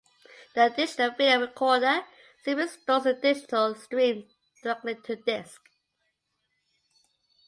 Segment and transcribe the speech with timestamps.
[0.55, 2.03] The digital video recorder
[2.41, 4.27] simply stores the digital stream
[4.63, 5.61] directly to disk.